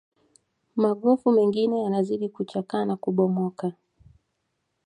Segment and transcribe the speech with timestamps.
[0.75, 3.73] magofu mengine yanazidi kuchakaa na kubomoka